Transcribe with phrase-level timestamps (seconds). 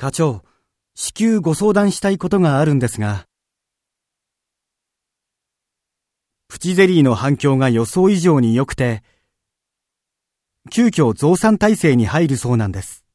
[0.00, 0.44] 課長、
[0.94, 3.26] 至急ご相談したいことがあるんですが、
[6.46, 9.02] プチゼリーの反響が予想以上に良くて、
[10.70, 13.07] 急遽増産体制に入るそうなんです。